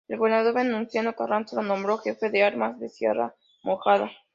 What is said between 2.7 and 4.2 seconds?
de Sierra Mojada.